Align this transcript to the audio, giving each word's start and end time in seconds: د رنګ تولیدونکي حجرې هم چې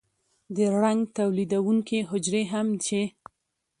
د 0.55 0.57
رنګ 0.81 1.01
تولیدونکي 1.17 1.99
حجرې 2.09 2.43
هم 2.51 2.67
چې 2.85 3.01